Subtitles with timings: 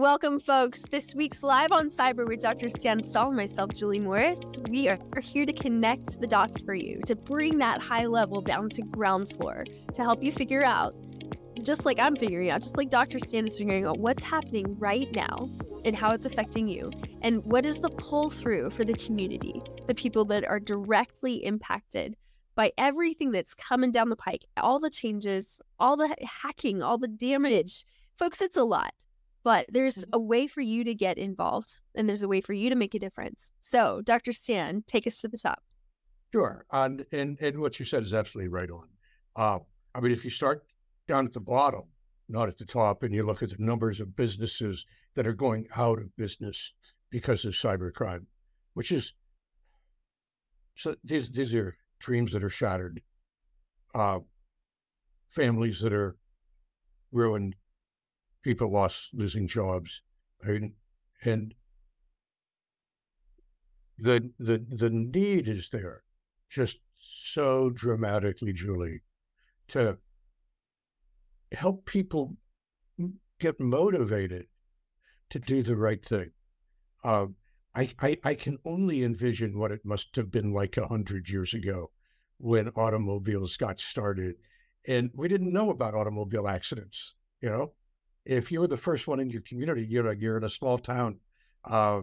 [0.00, 0.80] Welcome, folks.
[0.80, 2.70] This week's Live on Cyber with Dr.
[2.70, 4.40] Stan Stahl and myself, Julie Morris.
[4.70, 8.70] We are here to connect the dots for you, to bring that high level down
[8.70, 10.94] to ground floor, to help you figure out,
[11.62, 13.18] just like I'm figuring out, just like Dr.
[13.18, 15.50] Stan is figuring out what's happening right now
[15.84, 16.90] and how it's affecting you,
[17.20, 22.16] and what is the pull through for the community, the people that are directly impacted
[22.54, 27.06] by everything that's coming down the pike, all the changes, all the hacking, all the
[27.06, 27.84] damage.
[28.16, 28.94] Folks, it's a lot
[29.42, 30.10] but there's mm-hmm.
[30.12, 32.94] a way for you to get involved and there's a way for you to make
[32.94, 33.52] a difference.
[33.60, 34.32] So, Dr.
[34.32, 35.62] Stan, take us to the top.
[36.32, 36.64] Sure.
[36.72, 38.88] And, and, and what you said is absolutely right on.
[39.36, 39.58] Uh,
[39.94, 40.64] I mean, if you start
[41.08, 41.84] down at the bottom,
[42.28, 45.66] not at the top, and you look at the numbers of businesses that are going
[45.76, 46.72] out of business
[47.10, 48.24] because of cybercrime,
[48.74, 49.12] which is
[50.76, 53.02] so these these are dreams that are shattered,
[53.94, 54.20] uh,
[55.30, 56.16] families that are
[57.10, 57.56] ruined,
[58.42, 60.02] people lost losing jobs,
[60.44, 60.72] right?
[61.24, 61.54] and
[63.98, 66.02] the the the need is there,
[66.48, 69.02] just so dramatically, Julie,
[69.68, 69.98] to
[71.52, 72.36] help people
[73.38, 74.46] get motivated
[75.30, 76.32] to do the right thing.
[77.04, 77.28] Uh,
[77.74, 81.54] I, I, I can only envision what it must have been like a hundred years
[81.54, 81.90] ago
[82.38, 84.36] when automobiles got started,
[84.86, 87.14] and we didn't know about automobile accidents.
[87.40, 87.72] You know,
[88.30, 90.78] if you were the first one in your community, you're like you're in a small
[90.78, 91.18] town,
[91.64, 92.00] uh,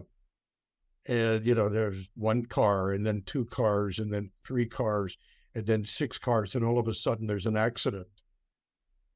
[1.06, 5.16] and you know there's one car, and then two cars, and then three cars,
[5.54, 8.06] and then six cars, and all of a sudden there's an accident.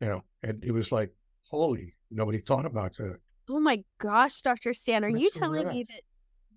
[0.01, 3.19] You know, and it was like, holy, nobody thought about that.
[3.49, 4.73] Oh my gosh, Dr.
[4.73, 6.01] Stan, are That's you telling me that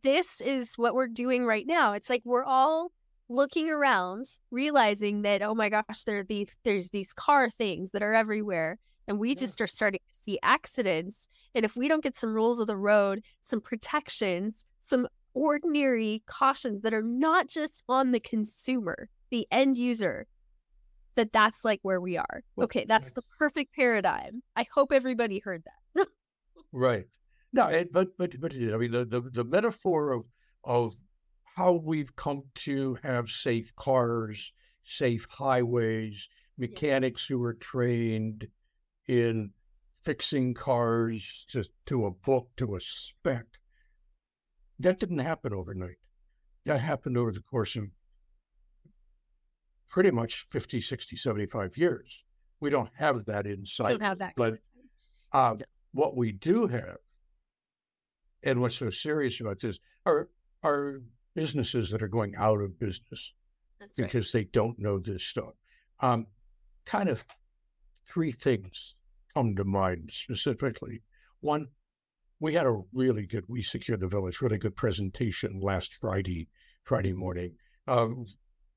[0.03, 1.93] this is what we're doing right now?
[1.93, 2.93] It's like we're all
[3.27, 8.01] looking around, realizing that oh my gosh, there are these there's these car things that
[8.01, 9.35] are everywhere and we yeah.
[9.35, 11.27] just are starting see accidents.
[11.53, 16.81] And if we don't get some rules of the road, some protections, some ordinary cautions
[16.81, 20.27] that are not just on the consumer, the end user,
[21.15, 22.43] that that's like where we are.
[22.55, 24.41] Well, okay, that's the perfect paradigm.
[24.55, 26.07] I hope everybody heard that.
[26.73, 27.05] right.
[27.53, 30.25] No, it, but but but I mean the, the the metaphor of
[30.65, 30.93] of
[31.45, 34.51] how we've come to have safe cars,
[34.83, 36.27] safe highways,
[36.57, 38.45] mechanics who are trained,
[39.07, 39.51] in
[40.05, 43.45] fixing cars to, to a book, to a spec.
[44.79, 45.97] That didn't happen overnight.
[46.65, 47.85] That happened over the course of
[49.89, 52.23] pretty much 50, 60, 75 years.
[52.59, 53.99] We don't have that insight.
[53.99, 54.33] Don't have that.
[54.35, 54.59] But
[55.33, 55.55] uh,
[55.91, 56.97] what we do have,
[58.43, 60.29] and what's so serious about this, are,
[60.63, 61.01] are
[61.35, 63.33] businesses that are going out of business
[63.79, 64.45] That's because right.
[64.45, 65.53] they don't know this stuff.
[65.99, 66.27] Um,
[66.85, 67.25] kind of
[68.07, 68.95] three things
[69.35, 71.01] come to mind specifically.
[71.41, 71.67] One,
[72.39, 76.47] we had a really good We secured the Village, really good presentation last Friday,
[76.83, 77.55] Friday morning,
[77.87, 78.07] uh,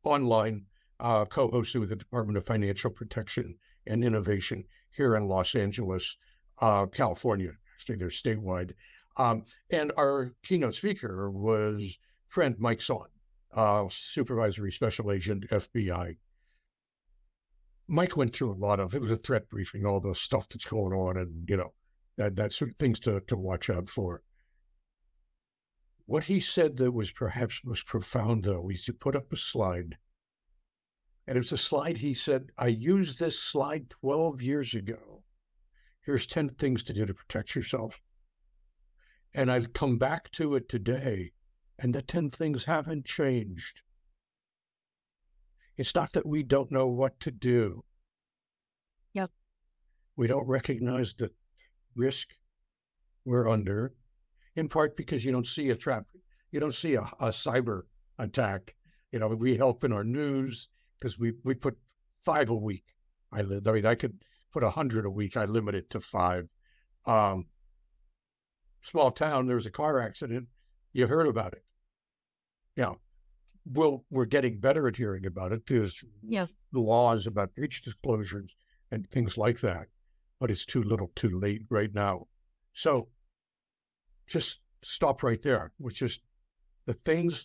[0.02, 0.66] online,
[0.98, 6.16] uh, co-hosted with the Department of Financial Protection and Innovation here in Los Angeles,
[6.58, 7.52] uh, California.
[7.76, 8.72] Actually, they're statewide.
[9.16, 13.06] Um, and our keynote speaker was friend Mike Son,
[13.52, 16.16] uh, supervisory special agent, FBI.
[17.90, 20.66] Mike went through a lot of it was a threat briefing, all the stuff that's
[20.66, 21.72] going on, and you know
[22.16, 24.22] that that sort of things to to watch out for.
[26.04, 29.96] What he said that was perhaps most profound, though, is he put up a slide,
[31.26, 31.96] and it's a slide.
[31.96, 35.24] He said, "I used this slide 12 years ago.
[36.02, 38.02] Here's 10 things to do to protect yourself."
[39.32, 41.32] And I've come back to it today,
[41.78, 43.80] and the 10 things haven't changed.
[45.78, 47.84] It's not that we don't know what to do.
[49.14, 49.30] Yep.
[50.16, 51.30] We don't recognize the
[51.94, 52.30] risk
[53.24, 53.94] we're under,
[54.56, 56.08] in part because you don't see a trap,
[56.50, 57.82] you don't see a, a cyber
[58.18, 58.74] attack.
[59.12, 60.68] You know, we help in our news
[60.98, 61.78] because we, we put
[62.24, 62.84] five a week.
[63.30, 64.18] I live, I mean, I could
[64.52, 65.36] put a hundred a week.
[65.36, 66.48] I limit it to five.
[67.06, 67.46] Um,
[68.82, 70.48] small town, there's a car accident.
[70.92, 71.62] You heard about it.
[72.74, 72.94] Yeah
[73.72, 75.66] well, we're getting better at hearing about it.
[75.66, 76.46] There's yeah.
[76.72, 78.54] laws about breach disclosures
[78.90, 79.88] and things like that,
[80.40, 82.26] but it's too little, too late right now.
[82.72, 83.08] So
[84.26, 86.20] just stop right there, which is
[86.86, 87.44] the things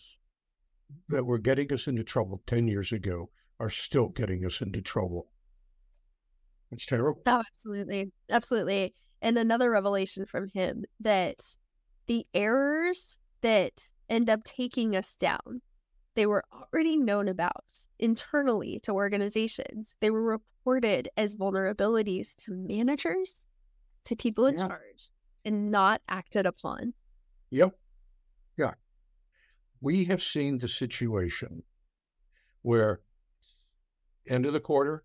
[1.08, 3.30] that were getting us into trouble 10 years ago
[3.60, 5.28] are still getting us into trouble.
[6.70, 7.22] It's terrible.
[7.26, 8.12] Oh, absolutely.
[8.30, 8.94] Absolutely.
[9.20, 11.56] And another revelation from him that
[12.06, 15.62] the errors that end up taking us down
[16.14, 17.64] they were already known about
[17.98, 19.94] internally to organizations.
[20.00, 23.48] They were reported as vulnerabilities to managers,
[24.04, 24.68] to people in yeah.
[24.68, 25.10] charge.
[25.44, 26.94] and not acted upon.
[27.50, 27.76] Yep.
[28.56, 28.72] Yeah.
[29.80, 31.62] We have seen the situation
[32.62, 33.00] where
[34.26, 35.04] end of the quarter,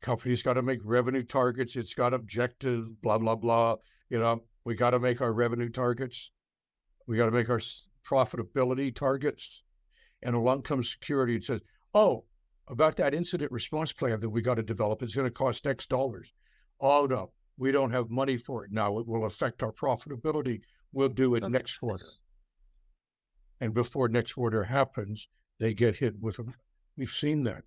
[0.00, 3.76] company's got to make revenue targets, it's got objectives, blah, blah, blah.
[4.10, 6.30] You know, we got to make our revenue targets.
[7.06, 7.60] We got to make our
[8.06, 9.62] profitability targets.
[10.22, 11.60] And along comes security and says,
[11.94, 12.24] oh,
[12.68, 15.86] about that incident response plan that we got to develop, it's going to cost X
[15.86, 16.32] dollars.
[16.80, 18.98] Oh, no, we don't have money for it now.
[18.98, 20.60] It will affect our profitability.
[20.92, 21.52] We'll do it okay.
[21.52, 22.04] next quarter.
[23.60, 25.28] And before next quarter happens,
[25.60, 26.54] they get hit with them.
[26.96, 27.62] We've seen that.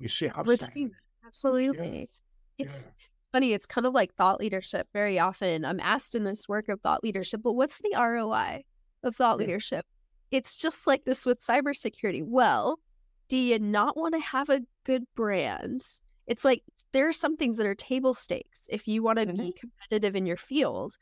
[0.00, 1.26] We see how we've seen that.
[1.28, 2.08] absolutely.
[2.58, 2.64] Yeah.
[2.64, 3.06] It's yeah.
[3.32, 3.52] funny.
[3.52, 4.88] It's kind of like thought leadership.
[4.92, 8.64] Very often, I'm asked in this work of thought leadership, but what's the ROI
[9.02, 9.46] of thought yeah.
[9.46, 9.86] leadership?
[10.30, 12.24] It's just like this with cybersecurity.
[12.26, 12.80] Well,
[13.28, 15.84] do you not want to have a good brand?
[16.26, 16.62] It's like
[16.92, 19.36] there are some things that are table stakes if you want to mm-hmm.
[19.36, 20.96] be competitive in your field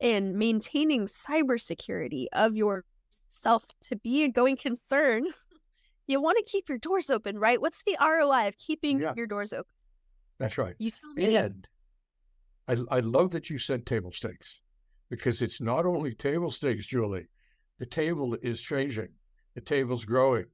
[0.00, 5.26] and maintaining cybersecurity of yourself to be a going concern.
[6.06, 7.60] you want to keep your doors open, right?
[7.60, 9.12] What's the ROI of keeping yeah.
[9.16, 9.70] your doors open?
[10.38, 10.74] That's right.
[10.78, 11.36] You tell me.
[11.36, 11.66] And
[12.66, 14.60] I, I love that you said table stakes
[15.10, 17.28] because it's not only table stakes, Julie.
[17.78, 19.08] The table is changing.
[19.54, 20.46] The table's growing.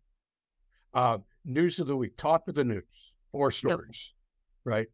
[0.93, 4.13] Uh, news of the week, top of the news, four stories,
[4.67, 4.73] yep.
[4.73, 4.89] right?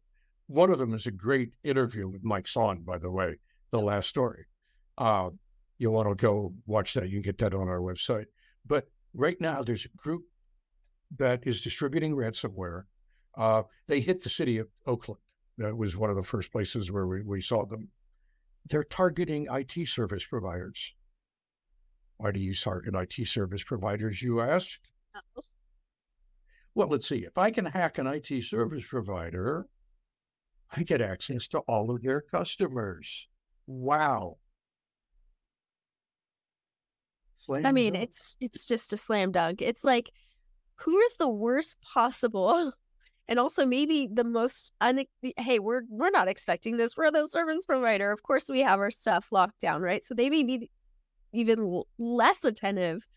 [0.47, 3.37] One of them is a great interview with Mike Sonn, by the way,
[3.71, 4.45] the last story.
[4.97, 5.31] Uh,
[5.77, 8.25] you want to go watch that, you can get that on our website.
[8.65, 10.23] But right now, there's a group
[11.17, 12.83] that is distributing ransomware.
[13.35, 15.21] Uh, they hit the city of Oakland.
[15.57, 17.89] That was one of the first places where we, we saw them.
[18.69, 20.93] They're targeting IT service providers.
[22.17, 24.79] Why do you target IT service providers, you ask?
[26.73, 27.25] Well, let's see.
[27.25, 29.67] If I can hack an IT service provider,
[30.75, 33.27] I get access to all of their customers.
[33.67, 34.37] Wow.
[37.39, 38.03] Slam I mean, dunk.
[38.03, 39.61] it's it's just a slam dunk.
[39.61, 40.11] It's like
[40.75, 42.73] who is the worst possible
[43.27, 45.05] and also maybe the most un
[45.37, 46.97] hey, we're we're not expecting this.
[46.97, 48.11] We're the service provider.
[48.11, 50.03] Of course we have our stuff locked down, right?
[50.03, 50.69] So they may be
[51.33, 53.07] even less attentive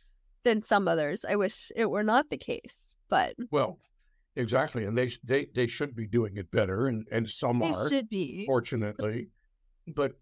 [0.44, 1.24] than some others.
[1.28, 2.94] I wish it were not the case.
[3.08, 3.78] But well,
[4.36, 7.88] exactly, and they they they should be doing it better, and and some they are
[7.88, 9.28] should be fortunately,
[9.88, 10.12] but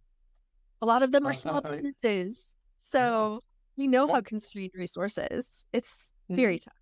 [0.80, 3.42] a lot of them are small I, businesses, so
[3.76, 5.66] we know how constrained resources.
[5.72, 6.36] It's mm-hmm.
[6.36, 6.72] very tough.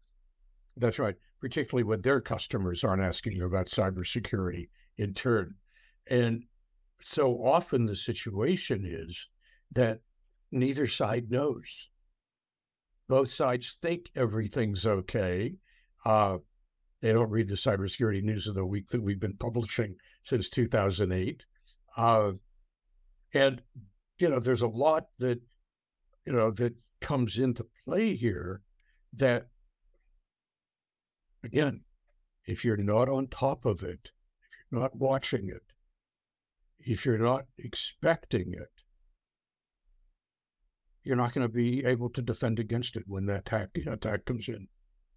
[0.77, 4.69] That's right, particularly when their customers aren't asking about cybersecurity
[4.99, 5.55] in turn,
[6.07, 6.45] and
[7.01, 9.29] so often the situation is
[9.73, 10.01] that
[10.51, 11.89] neither side knows.
[13.09, 15.57] Both sides think everything's okay,
[16.05, 16.39] uh,
[17.01, 21.45] they don't read the cybersecurity news of the week that we've been publishing since 2008.
[21.97, 22.33] Uh,
[23.35, 23.63] and,
[24.19, 25.41] you know, there's a lot that,
[26.25, 28.63] you know, that comes into play here
[29.13, 29.49] that,
[31.45, 31.83] again,
[32.45, 35.63] if you're not on top of it, if you're not watching it,
[36.79, 38.76] if you're not expecting it,
[41.07, 44.49] you're not going to be able to defend against it when that attack, attack comes
[44.49, 44.67] in.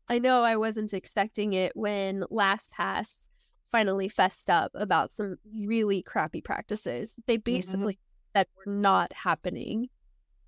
[0.08, 3.30] I know I wasn't expecting it when LastPass
[3.72, 7.16] finally fessed up about some really crappy practices.
[7.28, 7.44] They mm-hmm.
[7.44, 8.40] basically mm-hmm.
[8.40, 9.90] said were not happening.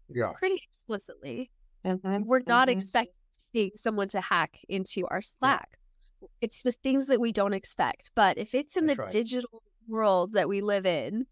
[0.09, 0.33] Yeah.
[0.37, 1.51] Pretty explicitly.
[1.85, 2.23] Mm-hmm.
[2.25, 2.77] We're not mm-hmm.
[2.77, 5.77] expecting someone to hack into our Slack.
[6.21, 6.27] Yeah.
[6.41, 8.11] It's the things that we don't expect.
[8.15, 9.11] But if it's in That's the right.
[9.11, 11.25] digital world that we live in,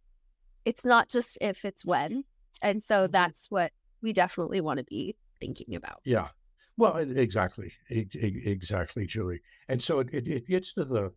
[0.66, 2.24] it's not just if, it's when.
[2.62, 3.12] And so mm-hmm.
[3.12, 6.02] that's what we definitely want to be thinking about.
[6.04, 6.30] Yeah.
[6.78, 9.42] Well, exactly, exactly, Julie.
[9.68, 11.12] And so it, it gets to the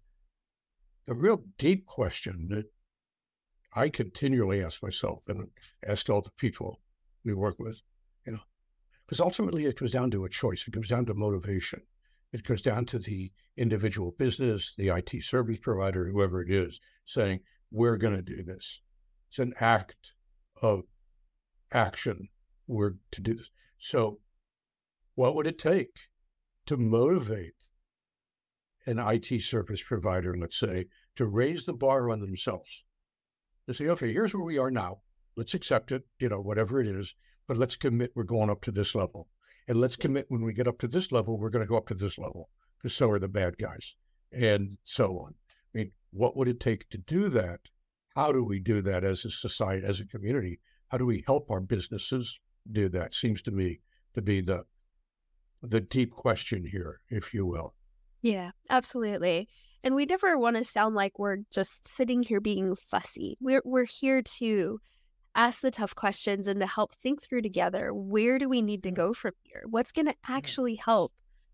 [1.07, 2.67] the real deep question that
[3.75, 5.49] I continually ask myself and
[5.87, 6.81] ask all the people
[7.25, 7.81] we work with,
[8.27, 8.41] you know,
[9.07, 10.67] because ultimately it comes down to a choice.
[10.67, 11.83] It comes down to motivation.
[12.33, 17.41] It comes down to the individual business, the IT service provider, whoever it is, saying,
[17.71, 18.81] we're going to do this.
[19.29, 20.13] It's an act
[20.61, 20.85] of
[21.73, 22.29] action.
[22.67, 23.51] We're to do this.
[23.79, 24.21] So
[25.15, 26.09] what would it take
[26.67, 27.55] to motivate
[28.87, 32.85] an IT service provider, let's say, to raise the bar on themselves?
[33.67, 35.03] To say, okay, here's where we are now.
[35.37, 37.15] Let's accept it, you know, whatever it is,
[37.47, 39.29] but let's commit we're going up to this level.
[39.69, 41.89] And let's commit when we get up to this level, we're going to go up
[41.89, 43.95] to this level because so are the bad guys
[44.33, 45.35] and so on.
[45.75, 47.61] I mean, what would it take to do that?
[48.15, 50.61] How do we do that as a society, as a community?
[50.89, 52.39] How do we help our businesses
[52.71, 53.15] do that?
[53.15, 53.81] Seems to me
[54.15, 54.65] to be the
[55.63, 57.75] the deep question here, if you will.
[58.21, 59.49] Yeah, absolutely.
[59.85, 63.37] And we never want to sound like we're just sitting here being fussy.
[63.41, 64.81] We're we're here to
[65.35, 68.91] ask the tough questions and to help think through together where do we need to
[68.91, 69.63] go from here?
[69.69, 71.13] What's going to actually help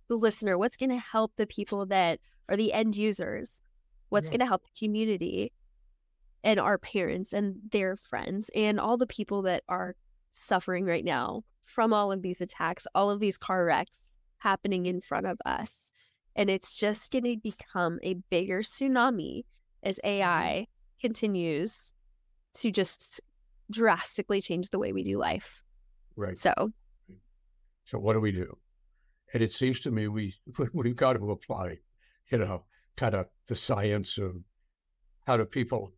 [0.09, 0.59] the listener?
[0.59, 3.63] What's going to help the people that are the end users?
[4.09, 4.39] What's yeah.
[4.39, 5.53] going to help the community
[6.43, 9.95] and our parents and their friends and all the people that are
[10.33, 15.01] suffering right now from all of these attacks, all of these car wrecks happening in
[15.01, 15.93] front of us?
[16.37, 19.45] And it's just going to become a bigger tsunami
[19.83, 20.09] as mm-hmm.
[20.09, 20.67] AI
[21.01, 21.93] continues
[22.55, 23.21] to just
[23.71, 25.63] drastically change the way we do life.
[26.17, 26.37] Right.
[26.37, 26.73] So,
[27.85, 28.57] so what do we do?
[29.33, 30.35] And it seems to me we
[30.73, 31.79] we've got to apply,
[32.31, 32.65] you know,
[32.97, 34.37] kind of the science of
[35.27, 35.93] how do people,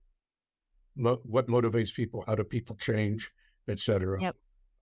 [0.96, 3.30] mo- what motivates people, how do people change,
[3.70, 4.20] etc.
[4.20, 4.36] Yep.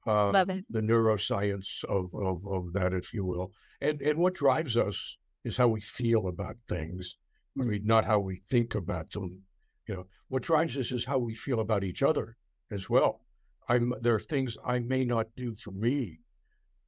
[0.07, 0.65] Uh, Love it.
[0.71, 5.57] The neuroscience of, of of that, if you will, and and what drives us is
[5.57, 7.17] how we feel about things.
[7.59, 7.71] I hmm.
[7.71, 9.43] mean, not how we think about them.
[9.87, 12.37] You know, what drives us is how we feel about each other
[12.71, 13.21] as well.
[13.69, 16.21] I'm there are things I may not do for me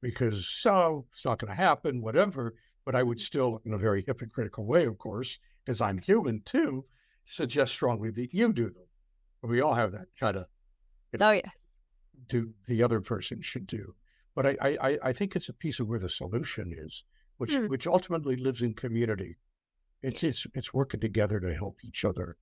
[0.01, 2.55] because so it's not going to happen, whatever.
[2.85, 6.83] But I would still, in a very hypocritical way, of course, because I'm human too,
[7.25, 8.87] suggest strongly that you do them.
[9.43, 10.45] We all have that kind of.
[11.13, 11.60] You know, oh yes.
[12.27, 13.95] Do the other person should do,
[14.35, 17.03] but I I I think it's a piece of where the solution is,
[17.37, 17.67] which hmm.
[17.67, 19.37] which ultimately lives in community.
[20.01, 20.31] It's yes.
[20.31, 22.37] it's it's working together to help each other,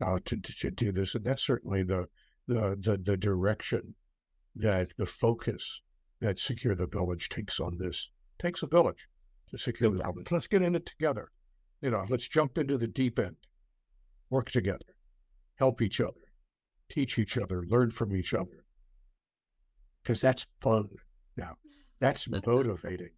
[0.00, 2.08] uh, to, to to do this, and that's certainly the
[2.46, 3.94] the, the, the direction
[4.56, 5.82] that the focus
[6.20, 8.10] that Secure the Village takes on this.
[8.38, 9.08] takes a village
[9.50, 10.12] to secure it the does.
[10.12, 10.32] village.
[10.32, 11.30] Let's get in it together.
[11.80, 13.36] You know, let's jump into the deep end,
[14.28, 14.96] work together,
[15.56, 16.20] help each other,
[16.90, 18.59] teach each other, learn from each other.
[20.02, 20.88] Because that's fun
[21.36, 21.56] now.
[22.00, 23.10] That's motivating.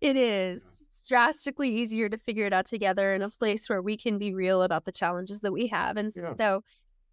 [0.00, 0.62] It is.
[0.62, 4.34] It's drastically easier to figure it out together in a place where we can be
[4.34, 5.96] real about the challenges that we have.
[5.96, 6.34] And yeah.
[6.36, 6.62] so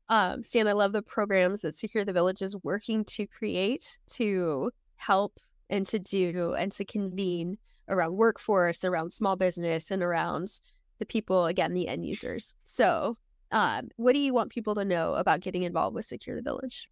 [0.10, 4.72] um, Stan, I love the programs that Secure the Village is working to create to
[4.96, 7.58] help and to do and to convene
[7.90, 10.60] around workforce, around small business, and around
[11.00, 12.54] the people, again, the end users.
[12.64, 13.16] So,
[13.52, 16.90] um, what do you want people to know about getting involved with Secure the Village?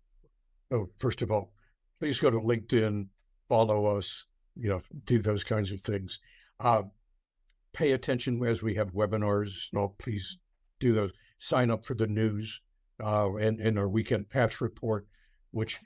[0.72, 1.52] Oh, first of all,
[2.02, 3.06] please go to LinkedIn,
[3.48, 6.18] follow us, you know, do those kinds of things.
[6.60, 6.82] Uh,
[7.74, 9.68] pay attention as we have webinars.
[9.72, 10.40] No, please
[10.80, 11.12] do those.
[11.38, 12.60] Sign up for the news
[13.04, 15.06] uh, and, and our weekend patch report,
[15.52, 15.80] which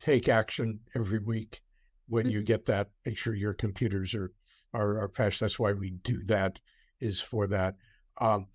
[0.00, 1.60] take action every week
[2.08, 2.46] when you mm-hmm.
[2.46, 2.88] get that.
[3.04, 4.32] Make sure your computers are,
[4.72, 5.40] are, are patched.
[5.40, 6.58] That's why we do that,
[6.98, 7.76] is for that.
[8.22, 8.46] Um,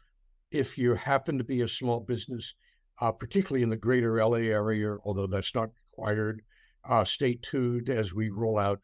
[0.50, 2.56] if you happen to be a small business,
[3.00, 6.42] uh, particularly in the greater LA area, although that's not required,
[6.86, 8.82] uh, stay tuned as we roll out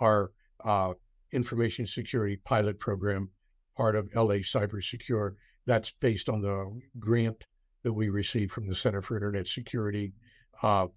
[0.00, 0.32] our
[0.64, 0.94] uh,
[1.32, 3.30] information security pilot program,
[3.76, 5.36] part of LA Cyber Secure.
[5.66, 7.44] That's based on the grant
[7.82, 10.12] that we received from the Center for Internet Security,
[10.62, 10.88] uh,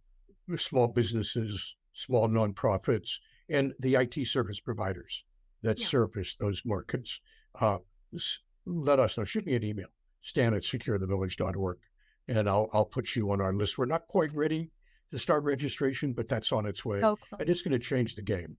[0.57, 3.19] small businesses, small nonprofits,
[3.49, 5.23] and the IT service providers
[5.61, 5.85] that yeah.
[5.85, 7.21] service those markets.
[7.59, 7.77] Uh,
[8.65, 9.23] let us know.
[9.23, 9.87] Shoot me an email,
[10.21, 11.77] stan at securethevillage.org,
[12.27, 13.77] and I'll, I'll put you on our list.
[13.77, 14.71] We're not quite ready
[15.13, 17.01] to start registration, but that's on its way.
[17.03, 18.57] Oh, and it's going to change the game.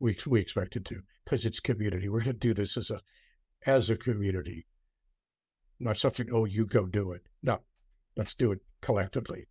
[0.00, 2.08] We, we expect it to because it's community.
[2.08, 3.00] We're going to do this as a
[3.66, 4.66] as a community
[5.82, 7.22] not something, oh, you go do it.
[7.42, 7.58] No,
[8.16, 9.46] let's do it collectively.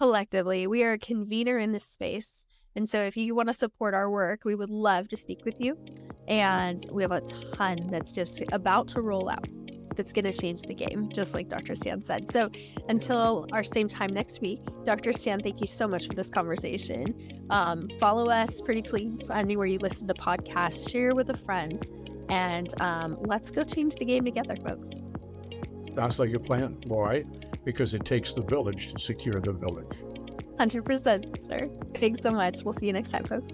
[0.00, 0.66] Collectively.
[0.66, 2.44] We are a convener in this space.
[2.74, 5.60] And so if you want to support our work, we would love to speak with
[5.60, 5.76] you.
[6.28, 9.48] And we have a ton that's just about to roll out
[9.98, 11.76] that's going to change the game, just like Dr.
[11.76, 12.32] Stan said.
[12.32, 12.50] So
[12.88, 15.12] until our same time next week, Dr.
[15.12, 17.44] Stan, thank you so much for this conversation.
[17.50, 21.92] Um, follow us, pretty please, anywhere you listen to podcasts, share with the friends,
[22.30, 24.88] and um, let's go change the game together, folks.
[25.96, 26.78] Sounds like a plan.
[26.86, 27.24] Why?
[27.64, 29.98] Because it takes the village to secure the village.
[30.60, 31.68] 100%, sir.
[31.94, 32.62] Thanks so much.
[32.62, 33.48] We'll see you next time, folks.